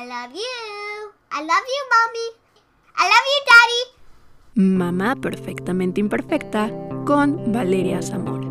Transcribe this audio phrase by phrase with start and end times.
[0.00, 1.12] I love you.
[1.30, 2.28] I love you, mommy.
[2.96, 3.82] I love you, daddy.
[4.54, 6.70] Mamá perfectamente imperfecta
[7.04, 8.48] con Valeria Zamora.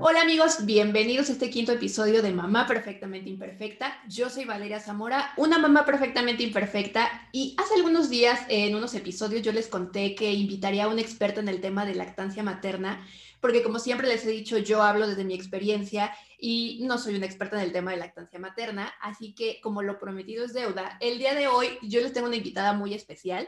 [0.00, 3.98] Hola amigos, bienvenidos a este quinto episodio de Mamá Perfectamente Imperfecta.
[4.08, 9.42] Yo soy Valeria Zamora, una mamá perfectamente imperfecta y hace algunos días en unos episodios
[9.42, 13.06] yo les conté que invitaría a una experta en el tema de lactancia materna,
[13.44, 17.26] porque como siempre les he dicho, yo hablo desde mi experiencia y no soy una
[17.26, 21.18] experta en el tema de lactancia materna, así que como lo prometido es deuda, el
[21.18, 23.46] día de hoy yo les tengo una invitada muy especial.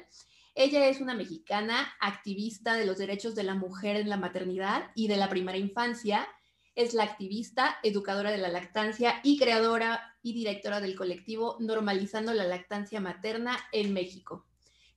[0.55, 5.09] Ella es una mexicana activista de los derechos de la mujer en la maternidad y
[5.09, 6.29] de la primera infancia
[6.75, 12.45] es la activista, educadora de la lactancia y creadora y directora del colectivo Normalizando la
[12.45, 14.45] Lactancia Materna en México.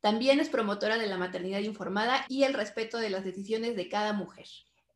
[0.02, 4.12] También es promotora de la maternidad informada y el respeto de las decisiones de cada
[4.12, 4.48] mujer.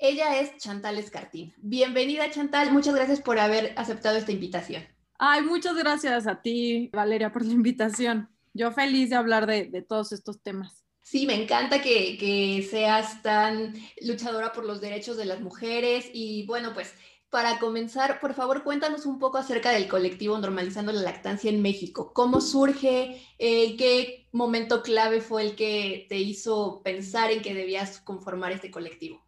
[0.05, 1.53] Ella es Chantal Escartín.
[1.59, 4.83] Bienvenida Chantal, muchas gracias por haber aceptado esta invitación.
[5.17, 8.29] Ay, muchas gracias a ti, Valeria, por la invitación.
[8.53, 10.83] Yo feliz de hablar de, de todos estos temas.
[11.03, 16.73] Sí, me encanta que, seas tan luchadora por los derechos de las mujeres y bueno,
[16.73, 16.93] pues
[17.29, 22.11] para comenzar, por favor, cuéntanos un poco acerca del colectivo Normalizando la Lactancia en México.
[22.13, 23.21] ¿Cómo surge?
[23.39, 28.69] Eh, ¿Qué momento clave fue el que te hizo pensar en que debías conformar este
[28.69, 29.22] colectivo?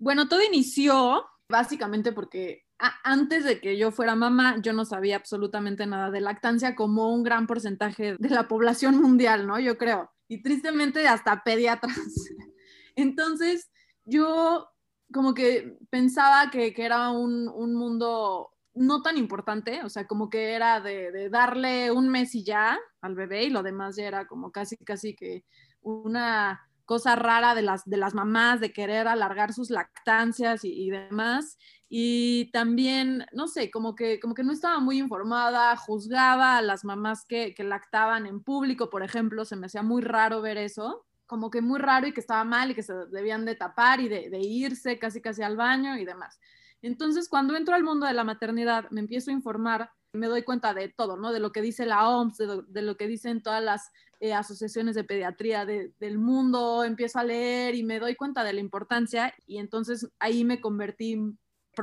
[0.00, 2.64] Bueno, todo inició básicamente porque
[3.04, 7.22] antes de que yo fuera mamá, yo no sabía absolutamente nada de lactancia como un
[7.22, 9.60] gran porcentaje de la población mundial, ¿no?
[9.60, 11.96] Yo creo y tristemente hasta pediatras.
[12.94, 13.68] Entonces,
[14.04, 14.68] yo
[15.12, 20.80] como que pensaba que, era un, mundo no tan importante, o sea, como que era
[20.80, 24.76] de, darle un mes y ya al bebé y lo demás ya era como casi,
[24.76, 25.44] casi que
[25.82, 31.56] una cosa rara de las, de las mamás, de querer alargar sus lactancias y, demás
[31.88, 36.84] y también, no sé, como que, como que no estaba muy informada, juzgaba a las
[36.84, 41.06] mamás que, que lactaban en público, por ejemplo, se me hacía muy raro ver eso,
[41.26, 44.08] como que muy raro y que estaba mal y que se debían de tapar y
[44.08, 46.40] de, de irse casi casi al baño y demás.
[46.82, 50.74] Entonces, cuando entro al mundo de la maternidad, me empiezo a informar, me doy cuenta
[50.74, 51.32] de todo, ¿no?
[51.32, 55.04] De lo que dice la OMS, de, lo que dicen todas las eh, asociaciones de
[55.04, 60.08] pediatría del mundo, empiezo a leer y me doy cuenta de la importancia y entonces
[60.18, 61.36] ahí me convertí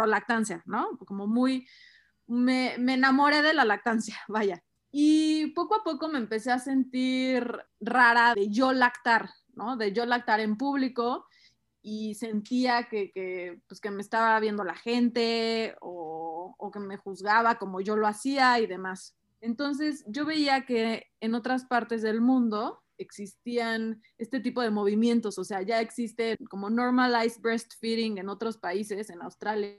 [0.06, 0.98] lactancia, ¿no?
[1.08, 1.68] Como muy,
[2.28, 4.62] me, enamoré de la lactancia, vaya.
[4.92, 7.46] Y poco a poco me empecé a sentir
[7.80, 9.76] rara de yo lactar, ¿no?
[9.76, 11.26] De yo lactar en público
[11.82, 16.27] y sentía que, pues que me estaba viendo la gente o,
[16.58, 19.16] o, que me juzgaba como yo lo hacía y demás.
[19.42, 25.44] Entonces yo veía que en otras partes del mundo existían este tipo de movimientos, o
[25.44, 29.78] sea, ya existe como normalized breastfeeding en otros países, en Australia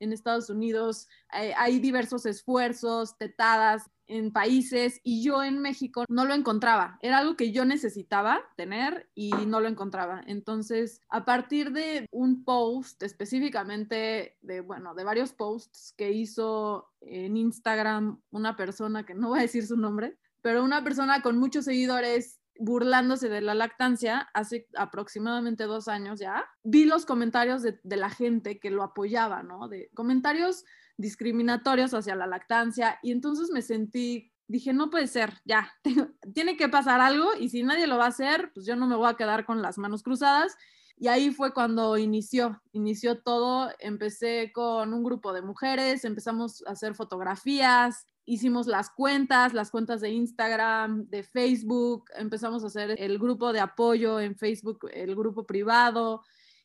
[0.00, 6.24] en Estados Unidos, eh, hay diversos esfuerzos, tetadas en países y yo en México no
[6.24, 6.98] lo encontraba.
[7.00, 10.22] Era algo que yo necesitaba tener y no lo encontraba.
[10.26, 17.36] Entonces, a partir de un post específicamente de, bueno, de varios posts que hizo en
[17.36, 21.64] Instagram una persona que no voy a decir su nombre, pero una persona con muchos
[21.64, 28.10] seguidores burlándose de la lactancia hace aproximadamente dos años ya, vi los comentarios de, la
[28.10, 29.68] gente que lo apoyaba, ¿no?
[29.68, 30.64] De comentarios
[30.96, 35.72] discriminatorios hacia la lactancia y entonces me sentí, dije, no puede ser, ya,
[36.34, 38.96] tiene que pasar algo y si nadie lo va a hacer, pues yo no me
[38.96, 40.56] voy a quedar con las manos cruzadas.
[40.96, 43.70] Y ahí fue cuando inició, inició todo.
[43.80, 50.00] Empecé con un grupo de mujeres, empezamos a hacer fotografías, hicimos las cuentas, las cuentas
[50.00, 55.44] de Instagram, de Facebook, empezamos a hacer el grupo de apoyo en Facebook, el grupo
[55.44, 56.22] privado,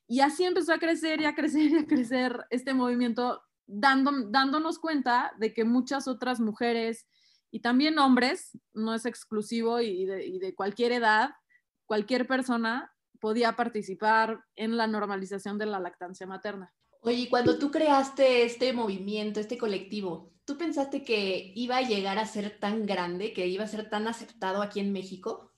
[0.07, 4.79] y así empezó a crecer y a crecer y a crecer este movimiento, dando, dándonos
[4.79, 7.05] cuenta de que muchas otras mujeres
[7.51, 11.31] y también hombres, no es exclusivo y de, y de cualquier edad,
[11.85, 16.73] cualquier persona podía participar en la normalización de la lactancia materna.
[17.01, 22.25] Oye, cuando tú creaste este movimiento, este colectivo, ¿tú pensaste que iba a llegar a
[22.25, 25.53] ser tan grande, que iba a ser tan aceptado aquí en México?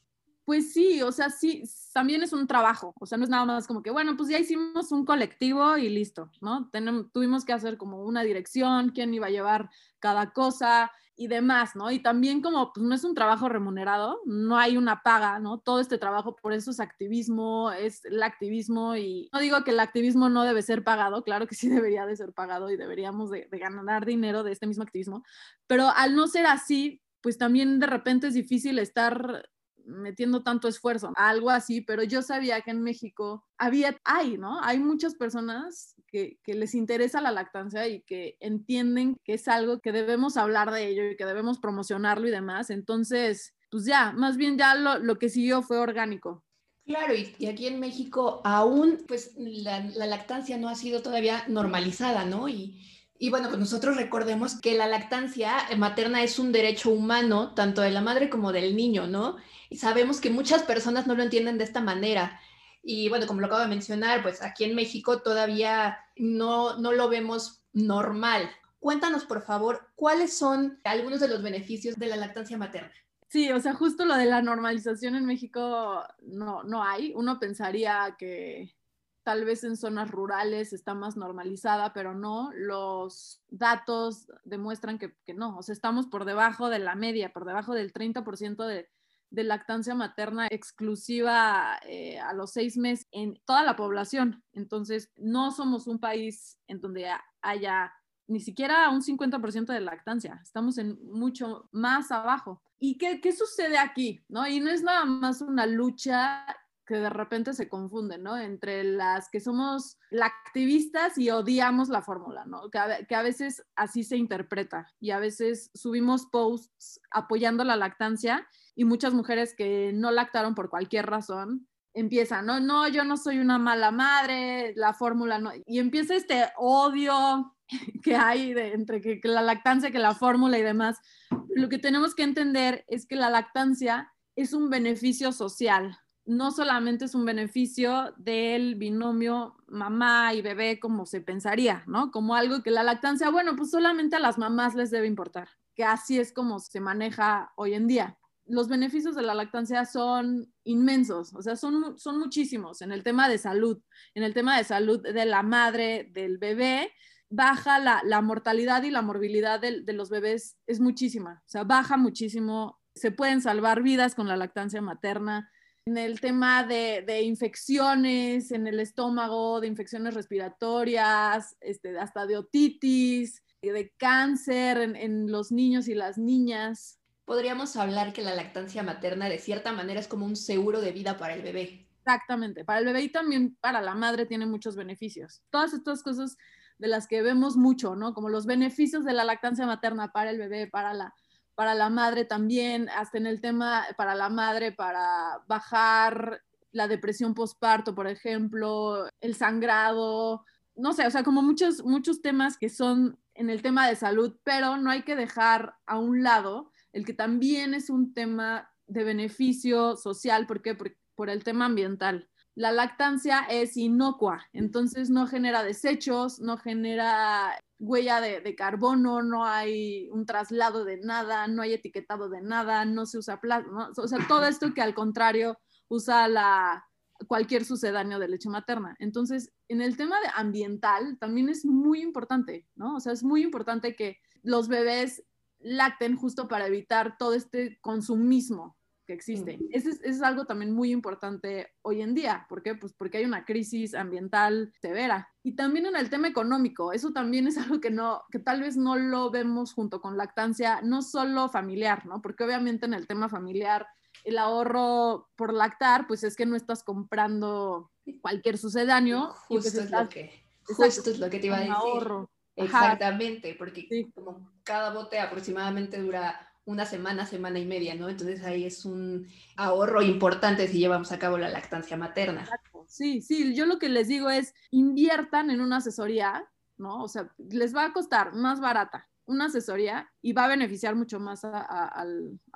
[0.50, 1.62] Pues sí, o sea, sí,
[1.94, 4.40] también es un trabajo, o sea, no es nada más como que, bueno, pues ya
[4.40, 6.72] hicimos un colectivo y listo, ¿no?
[6.72, 9.69] Tenemos, tuvimos que hacer como una dirección, quién iba a llevar
[10.00, 11.92] cada cosa, y demás, ¿no?
[11.92, 15.60] Y también como pues no es un trabajo remunerado, no hay una paga, ¿no?
[15.60, 19.80] Todo este trabajo, por eso es activismo, es el activismo y no digo que el
[19.80, 23.48] activismo no debe ser pagado, claro que sí debería de ser pagado y deberíamos de,
[23.52, 25.24] ganar dinero de este mismo activismo,
[25.68, 29.48] pero al no ser así, pues también de repente es difícil estar
[29.89, 34.62] metiendo tanto esfuerzo, algo así, pero yo sabía que en México había, hay, ¿no?
[34.63, 39.80] Hay muchas personas que, que, les interesa la lactancia y que entienden que es algo
[39.80, 42.69] que debemos hablar de ello y que debemos promocionarlo y demás.
[42.69, 46.44] Entonces, pues ya, más bien ya lo, lo que siguió fue orgánico.
[46.85, 52.25] Claro, y, aquí en México aún pues la, la, lactancia no ha sido todavía normalizada,
[52.25, 52.50] ¿no?
[52.50, 52.81] Y,
[53.19, 57.92] y bueno, pues nosotros recordemos que la lactancia materna es un derecho humano, tanto de
[57.92, 59.35] la madre como del niño, ¿no?
[59.69, 62.39] Y sabemos que muchas personas no lo entienden de esta manera.
[62.81, 67.07] Y bueno, como lo acabo de mencionar, pues aquí en México todavía no, no lo
[67.10, 68.50] vemos normal.
[68.80, 72.94] Cuéntanos, por favor, cuáles son algunos de los beneficios de la lactancia materna.
[73.27, 77.13] Sí, o sea, justo lo de la normalización en México no, no hay.
[77.16, 78.75] Uno pensaría que
[79.21, 82.51] tal vez en zonas rurales está más normalizada, pero no.
[82.56, 85.57] Los datos demuestran que, que no.
[85.57, 88.89] O sea, estamos por debajo de la media, por debajo del 30% de,
[89.30, 94.44] de lactancia materna exclusiva eh, a los seis meses en toda la población.
[94.54, 97.08] Entonces, no somos un país en donde
[97.42, 97.94] haya
[98.28, 100.40] ni siquiera un 50% de lactancia.
[100.44, 102.62] Estamos en mucho más abajo.
[102.78, 104.24] ¿Y qué, qué sucede aquí?
[104.30, 104.48] ¿no?
[104.48, 106.46] Y no es nada más una lucha
[106.90, 108.36] que de repente se confunde, ¿no?
[108.36, 112.72] Entre las que somos lactivistas y odiamos la fórmula, ¿no?
[112.72, 117.76] Que a, que a, veces así se interpreta y a veces subimos posts apoyando la
[117.76, 118.48] lactancia
[118.80, 123.40] y muchas mujeres que no lactaron por cualquier razón empiezan, no, no, yo no soy
[123.40, 127.54] una mala madre, la fórmula no, y empieza este odio
[128.04, 131.02] que hay de, entre que, que la lactancia, que la fórmula y demás
[131.50, 137.04] lo que tenemos que entender es que la lactancia es un beneficio social, no solamente
[137.04, 142.12] es un beneficio del binomio mamá y bebé como se pensaría, ¿no?
[142.12, 145.84] Como algo que la lactancia, bueno, pues solamente a las mamás les debe importar, que
[145.84, 148.18] así es como se maneja hoy en día.
[148.50, 153.30] Los beneficios de la lactancia son inmensos, o sea, son, son muchísimos en el tema
[153.30, 153.81] de salud,
[154.16, 156.92] en el tema de salud de la madre, del bebé,
[157.30, 162.80] baja la, mortalidad y la morbilidad de, los bebés es muchísima, o sea, baja muchísimo,
[162.96, 165.50] se pueden salvar vidas con la lactancia materna.
[165.86, 173.44] En el tema de, infecciones en el estómago, de infecciones respiratorias, este, hasta de otitis,
[173.62, 176.99] de cáncer en, en los niños y las niñas.
[177.30, 181.16] Podríamos hablar que la lactancia materna de cierta manera es como un seguro de vida
[181.20, 181.88] para el bebé.
[182.00, 185.44] Exactamente, para el bebé y también para la madre tiene muchos beneficios.
[185.52, 186.38] Todas estas cosas
[186.80, 188.16] de las que vemos mucho, ¿no?
[188.16, 191.14] Como los beneficios de la lactancia materna para el bebé, para la,
[191.54, 196.42] para la madre también, hasta en el tema para la madre, para bajar
[196.72, 200.46] la depresión postparto, por ejemplo, el sangrado,
[200.76, 204.36] no sé, o sea, como muchos, muchos temas que son en el tema de salud,
[204.44, 209.03] pero no hay que dejar a un lado el que también es un tema de
[209.03, 210.75] beneficio social, ¿por qué?
[211.15, 218.19] por el tema ambiental la lactancia es inocua, entonces no genera desechos, no genera huella
[218.19, 223.18] de, carbono, no hay un traslado de nada, no hay etiquetado de nada, no se
[223.18, 225.57] usa plasma, o sea, todo esto que al contrario
[225.88, 226.85] usa la,
[227.27, 228.95] cualquier sucedáneo de leche materna.
[229.00, 232.95] Entonces, en el tema de ambiental también es muy importante, ¿no?
[232.95, 235.24] O sea, es muy importante que los bebés
[235.59, 238.77] lacten justo para evitar todo este consumismo,
[239.09, 239.57] que existe.
[239.71, 242.45] Eso es, algo también muy importante hoy en día.
[242.47, 242.75] ¿Por qué?
[242.75, 245.27] Pues porque hay una crisis ambiental severa.
[245.41, 248.78] Y también en el tema económico, eso también es algo que, no, que tal vez
[248.78, 252.21] no lo vemos junto con lactancia, no solo familiar, ¿no?
[252.21, 253.87] Porque obviamente en el tema familiar
[254.25, 259.33] el ahorro por lactar, pues es que no estás comprando cualquier sucedáneo.
[259.47, 261.73] Pues justo, es, lo que, justo es lo que te iba a decir.
[261.73, 262.30] Ahorro.
[262.56, 268.07] Exactamente, porque como cada bote aproximadamente dura una semana, semana y media, ¿no?
[268.07, 272.47] Entonces ahí es un ahorro importante si llevamos a cabo la lactancia materna.
[272.85, 276.47] Sí, sí, yo lo que les digo es inviertan en una asesoría,
[276.78, 277.02] ¿no?
[277.02, 281.19] O sea, les va a costar más barata una asesoría y va a beneficiar mucho
[281.19, 282.06] más a,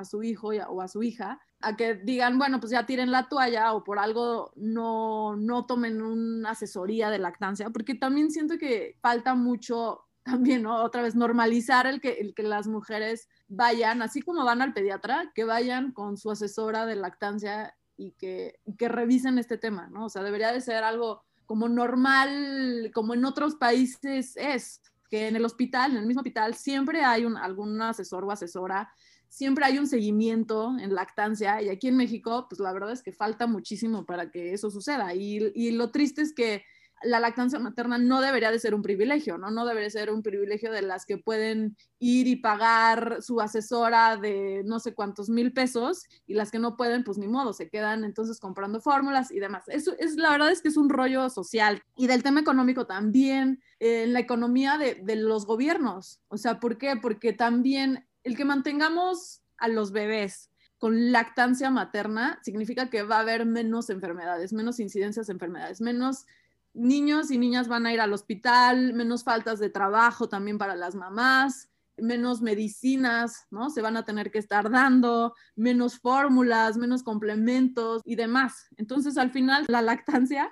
[0.04, 3.74] su hijo o a su hija, a que digan, bueno, pues ya tiren la toalla
[3.74, 9.36] o por algo no, no tomen una asesoría de lactancia, porque también siento que falta
[9.36, 10.84] mucho también, ¿no?
[10.84, 15.32] Otra vez, normalizar el que, el que las mujeres vayan, así como van al pediatra,
[15.36, 20.06] que vayan con su asesora de lactancia y que, que revisen este tema, ¿no?
[20.06, 25.36] O sea, debería de ser algo como normal, como en otros países es, que en
[25.36, 28.92] el hospital, en el mismo hospital, siempre hay un, algún asesor o asesora,
[29.30, 33.12] siempre hay un seguimiento en lactancia y aquí en México, pues la verdad es que
[33.12, 35.14] falta muchísimo para que eso suceda.
[35.14, 36.64] Y, y lo triste es que
[37.04, 39.52] la lactancia materna no debería de ser un privilegio, ¿no?
[39.52, 44.64] No debería ser un privilegio de las que pueden ir y pagar su asesora de
[44.66, 48.04] no sé cuántos mil pesos y las que no pueden, pues ni modo, se quedan
[48.04, 49.66] entonces comprando fórmulas y demás.
[49.68, 51.82] Eso es, la verdad es que es un rollo social.
[51.96, 56.22] Y del tema económico también, en la economía de, de los gobiernos.
[56.30, 56.96] O sea, ¿por qué?
[57.02, 60.50] Porque también el que mantengamos a los bebés
[60.84, 66.26] con lactancia materna significa que va a haber menos enfermedades, menos incidencias de enfermedades, menos
[66.74, 70.96] niños y niñas van a ir al hospital, menos faltas de trabajo también para las
[70.96, 73.70] mamás, menos medicinas, ¿no?
[73.70, 78.68] Se van a tener que estar dando, menos fórmulas, menos complementos y demás.
[78.78, 80.52] Entonces, al final, la lactancia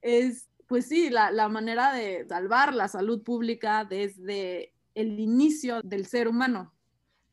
[0.00, 6.06] es, pues sí, la, la manera de salvar la salud pública desde el inicio del
[6.06, 6.72] ser humano.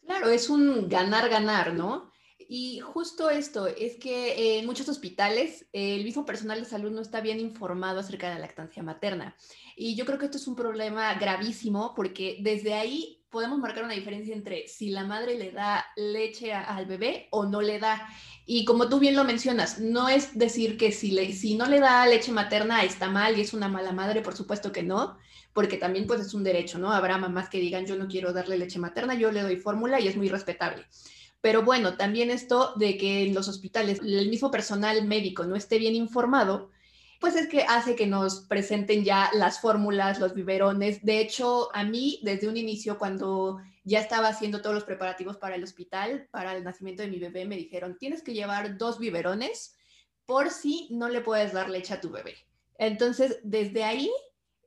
[0.05, 2.12] Claro, es un ganar-ganar, ¿no?
[2.47, 7.21] Y justo esto, es que en muchos hospitales el mismo personal de salud no está
[7.21, 9.35] bien informado acerca de la lactancia materna.
[9.75, 13.93] Y yo creo que esto es un problema gravísimo porque desde ahí podemos marcar una
[13.93, 18.07] diferencia entre si la madre le da leche al bebé o no le da.
[18.45, 21.79] Y como tú bien lo mencionas, no es decir que si, le, si no le
[21.79, 25.17] da leche materna está mal y es una mala madre, por supuesto que no,
[25.51, 26.93] porque también pues es un derecho, ¿no?
[26.93, 30.07] Habrá mamás que digan yo no quiero darle leche materna, yo le doy fórmula y
[30.07, 30.85] es muy respetable.
[31.45, 35.77] Pero bueno, también esto de que en los hospitales el mismo personal médico no esté
[35.77, 36.71] bien informado,
[37.19, 41.05] pues es que hace que nos presenten ya las fórmulas, los biberones.
[41.05, 45.53] De hecho, a mí desde un inicio, cuando ya estaba haciendo todos los preparativos para
[45.53, 49.75] el hospital, para el nacimiento de mi bebé, me dijeron, tienes que llevar dos biberones
[50.25, 52.33] por si no le puedes dar leche a tu bebé.
[52.79, 54.09] Entonces, desde ahí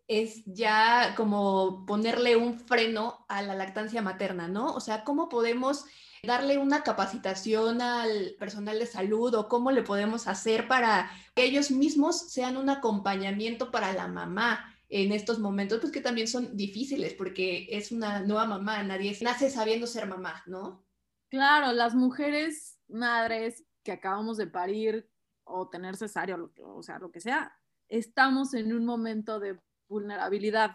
[0.07, 4.77] es ya como ponerle un freno a la lactancia materna, ¿no?
[4.77, 5.85] O sea, ¿cómo podemos
[6.23, 11.71] darle una capacitación al personal de salud o cómo le podemos hacer para que ellos
[11.71, 17.15] mismos sean un acompañamiento para la mamá en estos momentos, pues que también son difíciles
[17.15, 20.85] porque es una nueva mamá, nadie nace sabiendo ser mamá, ¿no?
[21.29, 25.11] Claro, las mujeres madres que acabamos de parir
[25.45, 27.53] o tener cesárea, o sea, lo que sea,
[27.89, 29.59] estamos en un momento de
[29.89, 30.73] vulnerabilidad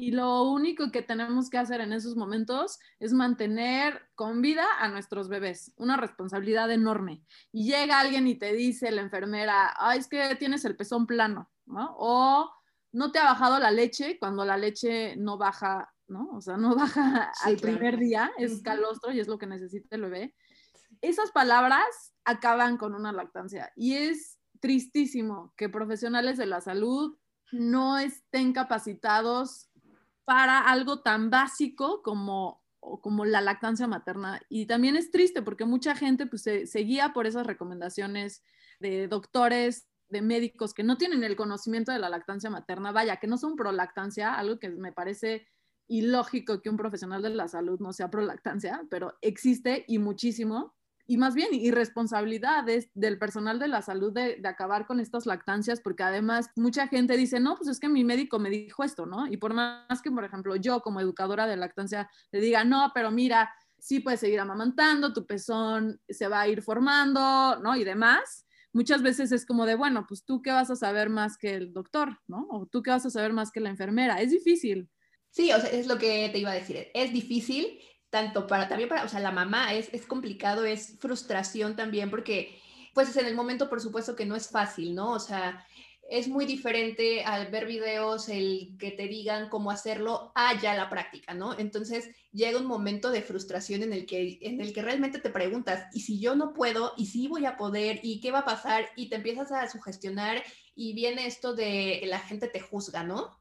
[0.00, 4.88] y lo único que tenemos que hacer en esos momentos es mantener con vida a
[4.88, 7.22] nuestros bebés, una responsabilidad enorme.
[7.52, 11.50] Y llega alguien y te dice la enfermera, Ay, es que tienes el pezón plano,
[11.66, 11.94] ¿no?
[11.98, 12.50] O
[12.92, 16.30] no te ha bajado la leche cuando la leche no baja, ¿no?
[16.32, 20.02] O sea, no baja al primer día, es calostro y es lo que necesita el
[20.02, 20.34] bebé.
[21.02, 27.18] Esas palabras acaban con una lactancia y es tristísimo que profesionales de la salud
[27.52, 29.69] no estén capacitados
[30.30, 34.40] para algo tan básico como, como la lactancia materna.
[34.48, 38.44] Y también es triste porque mucha gente pues, se, guía por esas recomendaciones
[38.78, 43.26] de doctores, de médicos que no tienen el conocimiento de la lactancia materna, vaya, que
[43.26, 45.48] no son pro lactancia, algo que me parece
[45.88, 50.76] ilógico que un profesional de la salud no sea pro lactancia, pero existe y muchísimo
[51.10, 52.64] y más bien irresponsabilidad
[52.94, 57.40] del personal de la salud de, acabar con estas lactancias, porque además mucha gente dice,
[57.40, 59.26] no, pues es que mi médico me dijo esto, ¿no?
[59.26, 63.10] Y por más que, por ejemplo, yo como educadora de lactancia le diga, no, pero
[63.10, 67.74] mira, sí puedes seguir amamantando, tu pezón se va a ir formando, ¿no?
[67.74, 68.46] Y demás.
[68.72, 71.72] Muchas veces es como de, bueno, pues tú qué vas a saber más que el
[71.72, 72.46] doctor, ¿no?
[72.50, 74.20] O tú qué vas a saber más que la enfermera.
[74.20, 74.88] Es difícil.
[75.30, 76.86] Sí, o sea, es lo que te iba a decir.
[76.94, 81.76] Es difícil tanto para, también para, o sea, la mamá es, es complicado, es frustración
[81.76, 82.60] también, porque
[82.92, 85.12] pues en el momento por supuesto que no es fácil, ¿no?
[85.12, 85.64] O sea,
[86.10, 90.90] es muy diferente al ver videos, el que te digan cómo hacerlo, a ya la
[90.90, 91.56] práctica, ¿no?
[91.56, 95.86] Entonces llega un momento de frustración en el que, en el que realmente te preguntas,
[95.94, 96.94] ¿y si yo no puedo?
[96.96, 98.00] ¿Y si voy a poder?
[98.02, 98.90] ¿Y qué va a pasar?
[98.96, 100.42] Y te empiezas a sugestionar
[100.74, 103.38] y viene esto de la gente te juzga, ¿no?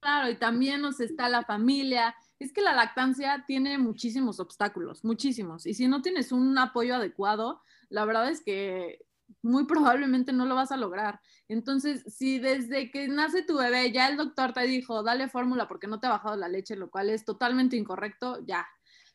[0.00, 5.66] Claro, y también nos está la familia, es que la lactancia tiene muchísimos obstáculos, muchísimos.
[5.66, 9.04] Y si no tienes un apoyo adecuado, la verdad es que
[9.42, 11.20] muy probablemente no lo vas a lograr.
[11.48, 15.86] Entonces, si desde que nace tu bebé ya el doctor te dijo, dale fórmula porque
[15.86, 18.66] no te ha bajado la leche, lo cual es totalmente incorrecto, ya.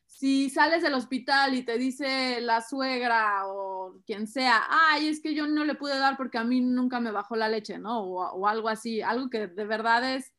[0.06, 5.34] Si sales del hospital y te dice la suegra o quien sea, ay, es que
[5.34, 8.00] yo no le pude dar porque a mí nunca me bajó la leche, ¿no?
[8.02, 10.32] O, o algo así, algo que de verdad es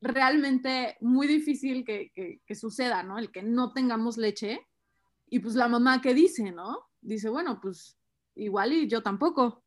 [0.00, 3.18] realmente muy difícil que, suceda, ¿no?
[3.18, 4.66] El que no tengamos leche.
[5.28, 6.86] Y pues la mamá, ¿qué dice, no?
[7.00, 7.98] Dice, bueno, pues
[8.34, 9.64] igual y yo tampoco.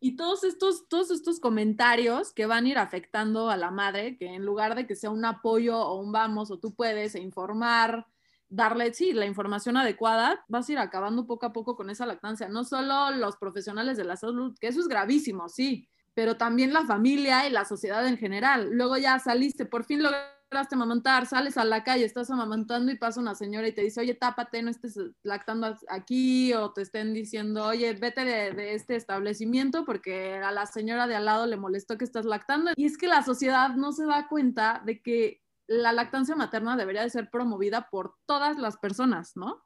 [0.00, 4.26] Y todos estos, todos estos comentarios que van a ir afectando a la madre, que
[4.26, 8.06] en lugar de que sea un apoyo o un vamos o tú puedes e informar,
[8.48, 12.48] darle, sí, la información adecuada, vas a ir acabando poco a poco con esa lactancia.
[12.48, 16.84] No solo los profesionales de la salud, que eso es gravísimo, sí, pero también la
[16.84, 18.70] familia y la sociedad en general.
[18.72, 23.20] Luego ya saliste, por fin lograste amamantar, sales a la calle, estás amamantando y pasa
[23.20, 27.66] una señora y te dice, oye, tápate, no estés lactando aquí, o te estén diciendo,
[27.66, 31.96] oye, vete de, de este establecimiento porque a la señora de al lado le molestó
[31.96, 32.72] que estás lactando.
[32.74, 37.02] Y es que la sociedad no se da cuenta de que la lactancia materna debería
[37.02, 39.62] de ser promovida por todas las personas, ¿no?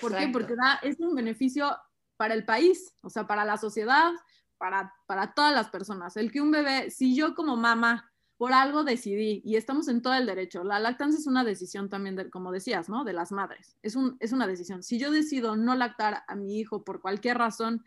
[0.00, 0.30] ¿Por qué?
[0.32, 1.76] Porque da, es un beneficio
[2.16, 4.12] para el país, o sea, para la sociedad,
[4.58, 6.16] para, todas las personas.
[6.16, 10.14] El que un bebé, si yo como mamá por algo decidí y estamos en todo
[10.14, 13.04] el derecho, la lactancia es una decisión también, de, como decías, ¿no?
[13.04, 14.82] De las madres, es, un, es una decisión.
[14.82, 17.84] Si yo decido no lactar a mi hijo por cualquier razón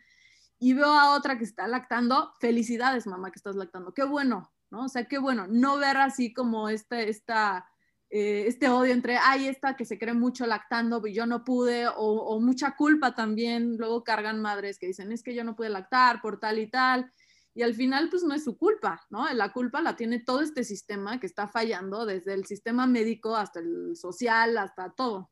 [0.58, 4.84] y veo a otra que está lactando, felicidades mamá que estás lactando, qué bueno, ¿no?
[4.84, 7.66] O sea, qué bueno, no ver así como este, esta
[8.10, 11.86] eh, este odio entre, ay, esta que se cree mucho lactando y yo no pude,
[11.94, 16.22] o, mucha culpa también, luego cargan madres que dicen, es que yo no pude lactar
[16.22, 17.12] por tal y tal,
[17.54, 19.30] y al final pues no es su culpa, ¿no?
[19.34, 23.60] La culpa la tiene todo este sistema que está fallando, desde el sistema médico hasta
[23.60, 25.30] el social, hasta todo.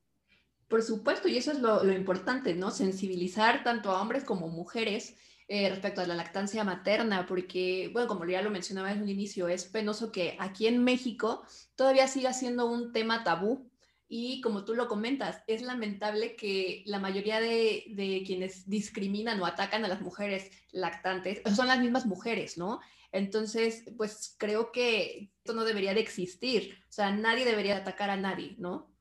[0.68, 2.70] Por supuesto, y eso es lo, lo importante, ¿no?
[2.70, 5.16] Sensibilizar tanto a hombres como mujeres
[5.48, 9.48] eh, respecto a la lactancia materna, porque, bueno, como ya lo mencionaba en un inicio,
[9.48, 11.44] es penoso que aquí en México
[11.76, 13.70] todavía siga siendo un tema tabú.
[14.08, 19.46] Y como tú lo comentas, es lamentable que la mayoría de, de quienes discriminan o
[19.46, 22.80] atacan a las mujeres lactantes son las mismas mujeres, ¿no?
[23.12, 26.76] Entonces, pues creo que esto no debería de existir.
[26.88, 28.92] O sea, nadie debería atacar a nadie, ¿no?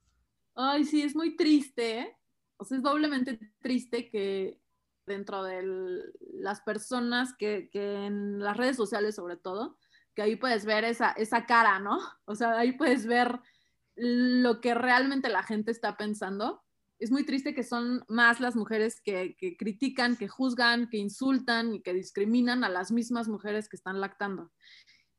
[0.55, 1.99] Ay, sí, es muy triste.
[1.99, 2.17] ¿eh?
[2.57, 4.59] O sea, es doblemente triste que
[5.05, 5.63] dentro de
[6.33, 9.77] las personas que, en las redes sociales sobre todo,
[10.15, 11.99] que ahí puedes ver esa, esa cara, ¿no?
[12.25, 13.39] O sea, ahí puedes ver
[13.95, 16.63] lo que realmente la gente está pensando.
[16.99, 21.73] Es muy triste que son más las mujeres que, que critican, que juzgan, que insultan
[21.73, 24.51] y que discriminan a las mismas mujeres que están lactando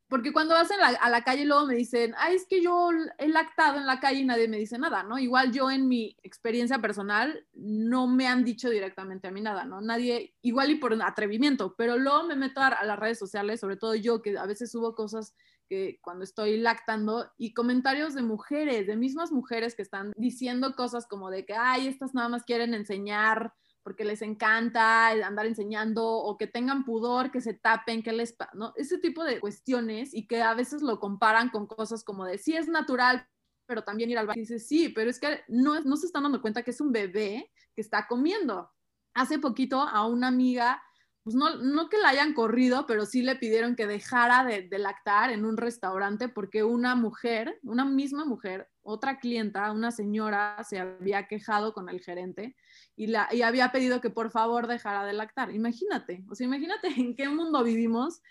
[0.09, 3.79] porque cuando vas a la calle luego me dicen, ay, es que yo he lactado
[3.79, 5.19] en la calle y nadie me dice nada, ¿no?
[5.19, 9.81] Igual yo en mi experiencia personal no me han dicho directamente a mí nada, ¿no?
[9.81, 13.97] Nadie, igual y por atrevimiento, pero luego me meto a, las redes sociales, sobre todo
[13.97, 15.35] yo, que a veces subo cosas
[15.69, 21.09] que cuando estoy lactando y comentarios de mujeres, de mismas mujeres que están diciendo cosas
[21.09, 23.53] como de que, ay, estas nada más quieren enseñar
[23.87, 28.73] porque les encanta andar enseñando o que tengan pudor, que se tapen, que les, ¿no?
[28.75, 32.57] Ese tipo de cuestiones y que a veces lo comparan con cosas como de, sí
[32.57, 33.29] es natural,
[33.65, 34.39] pero también ir al baño.
[34.39, 36.91] Y dices, sí, pero es que no, no se están dando cuenta que es un
[36.91, 38.73] bebé que está comiendo.
[39.15, 40.83] Hace poquito a una amiga
[41.27, 45.33] pues no, no que la hayan corrido, pero sí le pidieron que dejara de, lactar
[45.33, 51.27] en un restaurante porque una mujer, una misma mujer, otra clienta, una señora, se había
[51.27, 52.55] quejado con el gerente
[52.95, 55.53] y, la, y había pedido que por favor dejara de lactar.
[55.53, 58.23] Imagínate, o sea, imagínate en qué mundo vivimos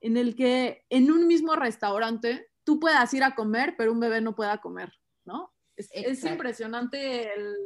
[0.00, 4.20] en el que en un mismo restaurante tú puedas ir a comer, pero un bebé
[4.20, 4.92] no pueda comer,
[5.24, 5.52] ¿no?
[5.74, 7.56] Es, es impresionante el,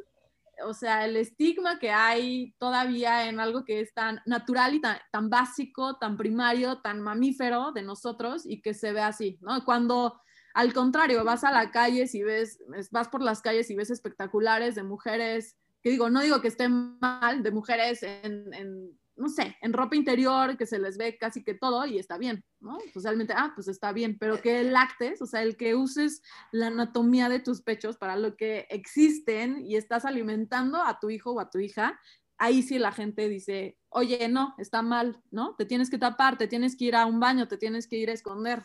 [0.65, 4.99] o sea, el estigma que hay todavía en algo que es tan natural y tan,
[5.11, 9.65] tan, básico, tan primario, tan mamífero de nosotros y que se ve así, ¿no?
[9.65, 10.21] Cuando
[10.55, 12.59] al contrario, vas a la calle y ves,
[12.91, 16.99] vas por las calles y ves espectaculares de mujeres, que digo, no digo que estén
[17.01, 21.55] mal, de mujeres en, no sé, en ropa interior, que se les ve casi que
[21.55, 22.79] todo y está bien, ¿no?
[22.93, 27.29] Socialmente, ah, pues está bien, pero que lactes, o sea, el que uses la anatomía
[27.29, 31.51] de tus pechos para lo que existen y estás alimentando a tu hijo o a
[31.51, 32.01] tu hija,
[32.39, 35.55] ahí sí la gente dice, oye, no, está mal, ¿no?
[35.57, 38.11] Te tienes que tapar, te tienes que ir a un baño, te tienes que ir
[38.11, 38.65] a esconder.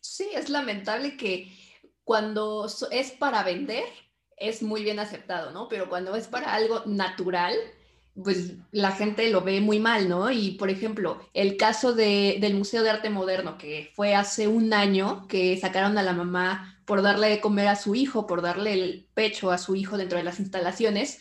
[0.00, 1.52] Sí, es lamentable que
[2.04, 3.84] cuando es para vender,
[4.40, 5.68] es muy bien aceptado, ¿no?
[5.68, 7.54] Pero cuando es para algo natural,
[8.22, 10.30] pues la gente lo ve muy mal, ¿no?
[10.30, 15.26] Y por ejemplo, el caso del Museo de Arte Moderno, que fue hace un año
[15.28, 19.08] que sacaron a la mamá por darle de comer a su hijo, por darle el
[19.14, 21.20] pecho a su hijo dentro de las instalaciones,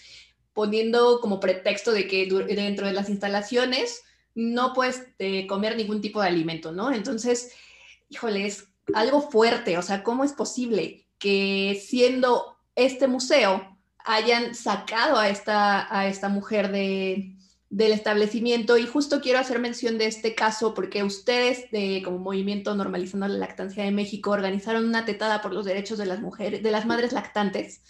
[0.54, 4.02] poniendo como pretexto de que dentro de las instalaciones
[4.34, 6.92] no puedes eh, comer ningún tipo de alimento, ¿no?
[6.92, 7.54] Entonces,
[8.10, 15.18] híjole, es algo fuerte, o sea, ¿cómo es posible que siendo este museo hayan sacado
[15.18, 17.36] a esta, a esta mujer de,
[17.70, 18.78] del establecimiento.
[18.78, 23.40] Y justo quiero hacer mención de este caso porque ustedes, de, como Movimiento Normalizando la
[23.40, 27.12] Lactancia de México, organizaron una tetada por los derechos de las mujeres, de las madres
[27.12, 27.82] lactantes.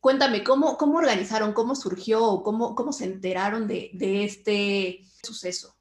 [0.00, 5.76] Cuéntame, ¿cómo, cómo organizaron, cómo surgió, cómo, cómo se enteraron de, de este suceso?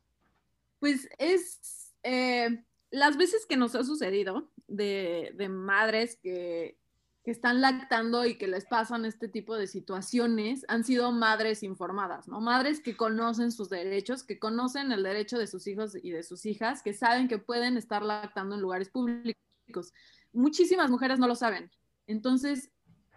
[0.78, 6.78] Pues es eh, las veces que nos ha sucedido de, de madres que
[7.23, 12.27] que están lactando y que les pasan este tipo de situaciones han sido madres informadas,
[12.27, 12.41] ¿no?
[12.41, 16.45] Madres que conocen sus derechos, que conocen el derecho de sus hijos y de sus
[16.47, 19.93] hijas, que saben que pueden estar lactando en lugares públicos.
[20.34, 21.69] Muchísimas mujeres no lo saben.
[22.07, 22.71] Entonces,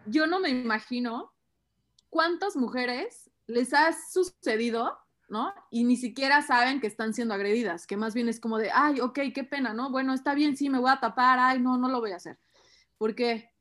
[0.07, 1.33] yo no me imagino
[2.11, 4.99] cuántas mujeres les ha sucedido,
[5.31, 5.55] ¿no?
[5.71, 9.01] Y ni siquiera saben que están siendo agredidas, que más bien es como de, ay,
[9.01, 9.90] ok, qué pena, ¿no?
[9.90, 12.38] Bueno, está bien, sí, me voy a tapar, ay, no, no lo voy a hacer.
[12.99, 13.54] ¿Por qué?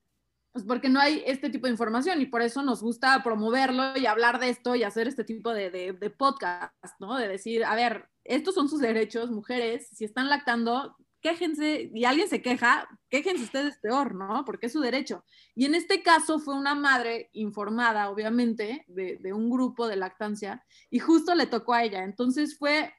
[0.54, 4.06] Pues porque no hay este tipo de información y por eso nos gusta promoverlo y
[4.06, 7.18] hablar de esto y hacer este tipo de, de, podcast, ¿no?
[7.18, 12.30] De decir, a ver, estos son sus derechos, mujeres, si están lactando, quéjense, y alguien
[12.30, 14.46] se queja, quéjense ustedes peor, ¿no?
[14.46, 15.26] Porque es su derecho.
[15.56, 20.64] Y en este caso fue una madre informada, obviamente, de, de, un grupo de lactancia,
[20.92, 22.04] y justo le tocó a ella.
[22.04, 22.94] Entonces fue,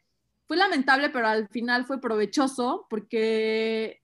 [0.49, 4.03] fue lamentable, pero al final fue provechoso porque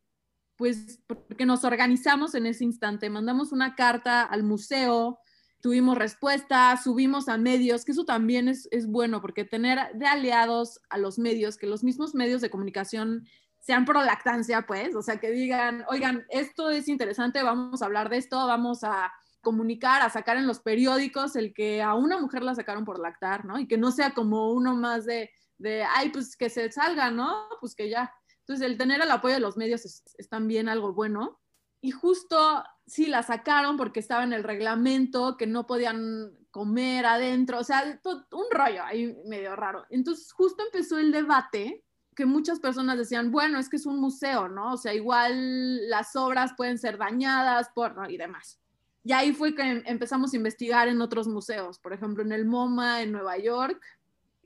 [0.60, 5.18] pues porque nos organizamos en ese instante, mandamos una carta al museo,
[5.62, 10.78] tuvimos respuesta, subimos a medios, que eso también es, es, bueno, porque tener de aliados
[10.90, 13.26] a los medios, que los mismos medios de comunicación
[13.58, 18.10] sean pro lactancia, pues, o sea, que digan, oigan, esto es interesante, vamos a hablar
[18.10, 22.42] de esto, vamos a comunicar, a sacar en los periódicos el que a una mujer
[22.42, 23.58] la sacaron por lactar, ¿no?
[23.58, 27.48] Y que no sea como uno más de, de ay, pues que se salga, ¿no?
[27.60, 28.12] Pues que ya.
[28.50, 31.38] Entonces, el tener el apoyo de los medios es, también algo bueno.
[31.80, 37.60] Y justo sí la sacaron porque estaba en el reglamento, que no podían comer adentro,
[37.60, 39.84] o sea, un rollo ahí medio raro.
[39.88, 41.84] Entonces, justo empezó el debate
[42.16, 44.72] que muchas personas decían, bueno, es que es un museo, ¿no?
[44.72, 48.10] O sea, igual las obras pueden ser dañadas por, ¿no?
[48.10, 48.58] y demás.
[49.04, 53.02] Y ahí fue que empezamos a investigar en otros museos, por ejemplo, en el MoMA
[53.02, 53.80] en Nueva York,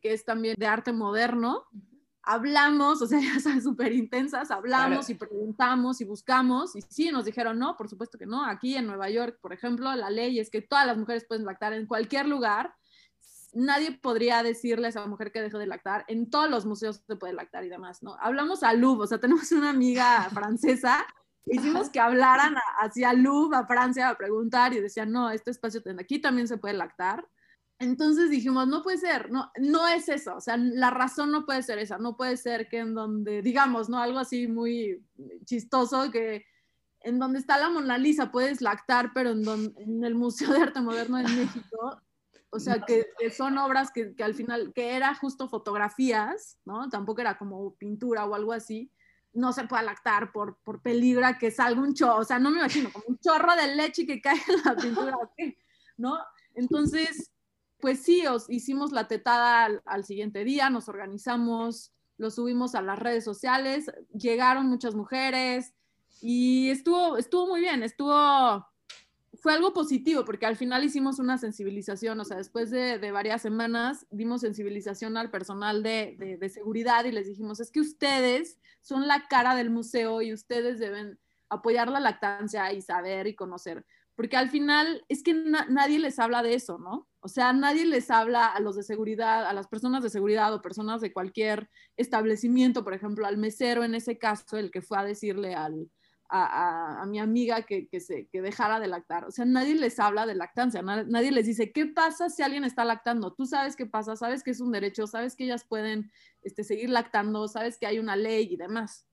[0.02, 1.64] que es también de arte moderno,
[2.26, 7.24] hablamos, o sea, ya sabes, súper intensas, hablamos y preguntamos y buscamos, y sí, nos
[7.24, 10.50] dijeron, no, por supuesto que no, aquí en Nueva York, por ejemplo, la ley es
[10.50, 12.74] que todas las mujeres pueden lactar en cualquier lugar,
[13.52, 17.16] nadie podría decirle a esa mujer que dejó de lactar, en todos los museos se
[17.16, 18.16] puede lactar y demás, ¿no?
[18.20, 21.06] Hablamos a Louvre, o sea, tenemos una amiga francesa,
[21.46, 26.18] hicimos que hablaran hacia Louvre, a Francia, a preguntar, y decían, no, este espacio aquí
[26.18, 27.26] también se puede lactar,
[27.78, 31.62] entonces dijimos, no puede ser, no, no es eso, o sea, la razón no puede
[31.62, 33.98] ser esa, no puede ser que en donde, digamos, ¿no?
[33.98, 35.04] Algo así muy
[35.44, 36.46] chistoso, que
[37.00, 40.80] en donde está la Mona Lisa puedes lactar, pero en, en el Museo de Arte
[40.80, 42.00] Moderno en México,
[42.50, 43.06] o sea, que,
[43.36, 46.88] son obras que, que, al final, que era justo fotografías, ¿no?
[46.88, 48.92] Tampoco era como pintura o algo así,
[49.32, 52.58] no se puede lactar por, por peligro que salga un chorro, o sea, no me
[52.58, 55.16] imagino, como un chorro de leche que cae en la pintura,
[55.96, 56.16] ¿no?
[56.54, 57.33] Entonces,
[57.84, 62.98] pues sí, os hicimos la tetada al, siguiente día, nos organizamos, lo subimos a las
[62.98, 65.74] redes sociales, llegaron muchas mujeres
[66.22, 68.66] y estuvo, estuvo muy bien, estuvo,
[69.34, 74.06] fue algo positivo porque al final hicimos una sensibilización, o sea, después de, varias semanas
[74.10, 79.28] dimos sensibilización al personal de, de, seguridad y les dijimos, es que ustedes son la
[79.28, 81.18] cara del museo y ustedes deben
[81.50, 83.84] apoyar la lactancia y saber y conocer
[84.16, 87.08] porque al final es que nadie les habla de eso, ¿no?
[87.20, 90.62] O sea, nadie les habla a los de seguridad, a las personas de seguridad o
[90.62, 95.04] personas de cualquier establecimiento, por ejemplo, al mesero en ese caso, el que fue a
[95.04, 95.70] decirle a,
[96.28, 99.24] a, mi amiga que, que, se, dejara de lactar.
[99.24, 102.84] O sea, nadie les habla de lactancia, nadie, les dice, ¿qué pasa si alguien está
[102.84, 103.32] lactando?
[103.32, 106.10] Tú sabes qué pasa, sabes que es un derecho, sabes que ellas pueden
[106.42, 109.06] este, seguir lactando, sabes que hay una ley y demás.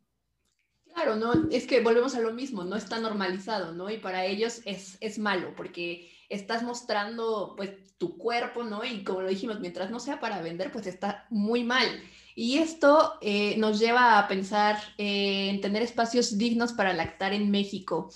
[0.93, 3.89] Claro, no, es que volvemos a lo mismo, no está normalizado, ¿no?
[3.89, 8.84] Y para ellos es, es malo porque estás mostrando pues tu cuerpo, ¿no?
[8.84, 11.88] Y como lo dijimos, mientras no sea para vender, pues está muy mal.
[12.36, 18.10] Y esto eh, nos lleva a pensar en tener espacios dignos para lactar en México,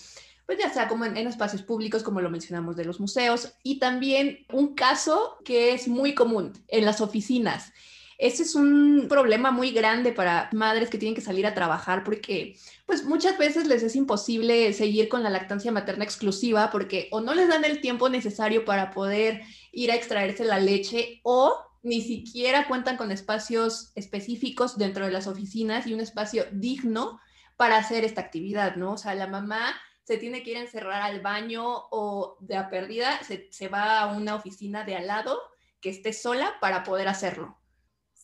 [0.46, 4.46] pues ya sea como en, espacios públicos, como lo mencionamos de los museos, y también
[4.54, 7.74] un caso que es muy común en las oficinas.
[8.18, 12.58] Ese es un problema muy grande para madres que tienen que salir a trabajar porque
[12.86, 17.34] pues muchas veces les es imposible seguir con la lactancia materna exclusiva porque o no
[17.34, 22.68] les dan el tiempo necesario para poder ir a extraerse la leche o ni siquiera
[22.68, 27.20] cuentan con espacios específicos dentro de las oficinas y un espacio digno
[27.58, 28.94] para hacer esta actividad, ¿no?
[28.94, 32.70] O sea, la mamá se tiene que ir a encerrar al baño o de a
[32.70, 35.40] perdida se, se va a una oficina de al lado
[35.80, 37.58] que esté sola para poder hacerlo.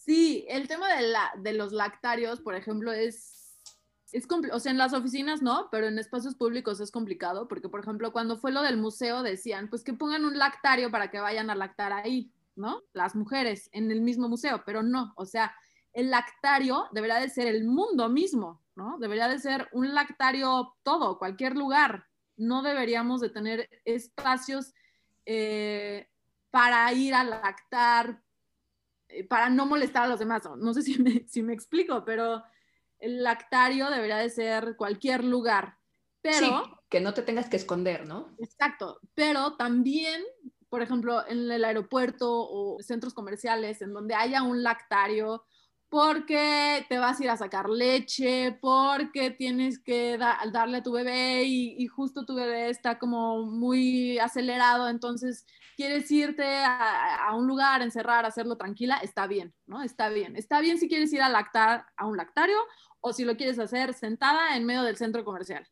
[0.03, 3.55] Sí, el tema de, la, de los lactarios, por ejemplo, es,
[4.11, 7.81] es o sea, en las oficinas no, pero en espacios públicos es complicado, porque, por
[7.81, 11.51] ejemplo, cuando fue lo del museo decían, pues que pongan un lactario para que vayan
[11.51, 12.81] a lactar ahí, ¿no?
[12.93, 15.53] Las mujeres en el mismo museo, pero no, o sea,
[15.93, 18.97] el lactario debería de ser el mundo mismo, ¿no?
[18.97, 24.73] Debería de ser un lactario todo, cualquier lugar, no deberíamos de tener espacios
[25.27, 26.09] eh,
[26.49, 28.23] para ir a lactar,
[29.23, 30.43] para no molestar a los demás.
[30.57, 32.43] No sé si me, si me explico, pero
[32.99, 35.77] el lactario debería de ser cualquier lugar.
[36.21, 38.35] Pero, sí, que no te tengas que esconder, ¿no?
[38.37, 40.21] Exacto, pero también,
[40.69, 45.43] por ejemplo, en el aeropuerto o centros comerciales en donde haya un lactario,
[45.91, 51.43] porque te vas a ir a sacar leche, porque tienes que darle a tu bebé
[51.43, 57.81] y, justo tu bebé está como muy acelerado, entonces quieres irte a, a, un lugar,
[57.81, 59.83] encerrar, hacerlo tranquila, está bien, ¿no?
[59.83, 60.37] Está bien.
[60.37, 62.57] Está bien si quieres ir a lactar a un lactario
[63.01, 65.67] o si lo quieres hacer sentada en medio del centro comercial,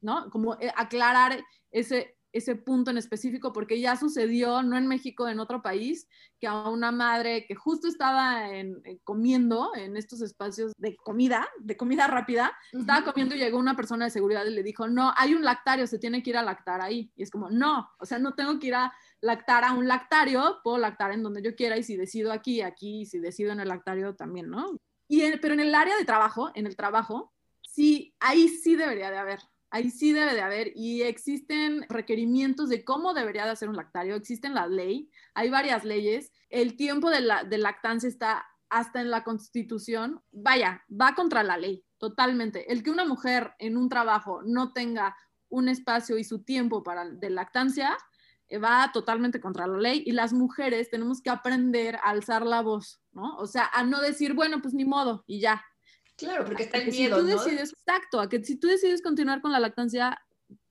[0.00, 0.30] ¿no?
[0.30, 5.38] Como eh, aclarar ese, ese punto en específico, porque ya sucedió, no en México, en
[5.38, 6.08] otro país,
[6.40, 11.76] que a una madre que justo estaba en, comiendo en estos espacios de comida, de
[11.76, 15.32] comida rápida, estaba comiendo y llegó una persona de seguridad y le dijo, no, hay
[15.32, 17.12] un lactario, se tiene que ir a lactar ahí.
[17.14, 20.58] Y es como, no, o sea, no tengo que ir a lactar a un lactario,
[20.64, 23.60] puedo lactar en donde yo quiera y si decido aquí, aquí, y si decido en
[23.60, 24.76] el lactario también, ¿no?
[25.06, 29.18] Y pero en el área de trabajo, en el trabajo, sí, ahí sí debería de
[29.18, 29.38] haber
[29.74, 34.14] ahí sí debe de haber y existen requerimientos de cómo debería de hacer un lactario,
[34.14, 39.24] existen la ley, hay varias leyes, el tiempo de, la, lactancia está hasta en la
[39.24, 42.72] constitución, vaya, va contra la ley, totalmente.
[42.72, 45.16] El que una mujer en un trabajo no tenga
[45.48, 47.98] un espacio y su tiempo para de lactancia
[48.46, 52.62] eh, va totalmente contra la ley y las mujeres tenemos que aprender a alzar la
[52.62, 53.34] voz, ¿no?
[53.38, 55.64] O sea, a no decir, bueno, pues ni modo y ya,
[56.16, 59.40] Claro, porque está el miedo, si tú decides, exacto, a que si tú decides continuar
[59.40, 60.18] con la lactancia,